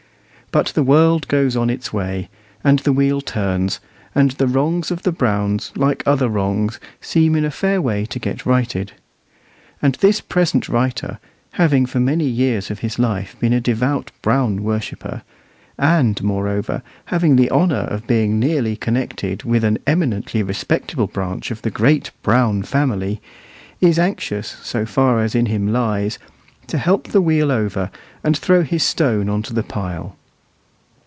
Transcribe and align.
But 0.53 0.65
the 0.75 0.83
world 0.83 1.29
goes 1.29 1.55
on 1.55 1.69
its 1.69 1.93
way, 1.93 2.27
and 2.61 2.79
the 2.79 2.91
wheel 2.91 3.21
turns, 3.21 3.79
and 4.13 4.31
the 4.31 4.47
wrongs 4.47 4.91
of 4.91 5.03
the 5.03 5.11
Browns, 5.13 5.71
like 5.77 6.03
other 6.05 6.27
wrongs, 6.27 6.77
seem 6.99 7.37
in 7.37 7.45
a 7.45 7.49
fair 7.51 7.81
way 7.81 8.05
to 8.07 8.19
get 8.19 8.45
righted. 8.45 8.91
And 9.81 9.95
this 9.95 10.19
present 10.19 10.67
writer, 10.67 11.19
having 11.53 11.85
for 11.85 12.01
many 12.01 12.25
years 12.25 12.69
of 12.69 12.79
his 12.79 12.99
life 12.99 13.37
been 13.39 13.53
a 13.53 13.61
devout 13.61 14.11
Brown 14.21 14.61
worshipper, 14.61 15.21
and, 15.77 16.21
moreover, 16.21 16.81
having 17.05 17.37
the 17.37 17.49
honour 17.49 17.87
of 17.87 18.05
being 18.05 18.37
nearly 18.37 18.75
connected 18.75 19.43
with 19.45 19.63
an 19.63 19.77
eminently 19.87 20.43
respectable 20.43 21.07
branch 21.07 21.49
of 21.51 21.61
the 21.61 21.71
great 21.71 22.11
Brown 22.23 22.63
family, 22.63 23.21
is 23.79 23.97
anxious, 23.97 24.49
so 24.61 24.85
far 24.85 25.21
as 25.21 25.33
in 25.33 25.45
him 25.45 25.71
lies, 25.71 26.19
to 26.67 26.77
help 26.77 27.07
the 27.07 27.21
wheel 27.21 27.53
over, 27.53 27.89
and 28.21 28.35
throw 28.37 28.63
his 28.63 28.83
stone 28.83 29.29
on 29.29 29.41
to 29.43 29.53
the 29.53 29.63
pile. 29.63 30.17